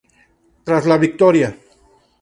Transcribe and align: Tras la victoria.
Tras 0.65 0.87
la 0.87 0.97
victoria. 0.97 1.55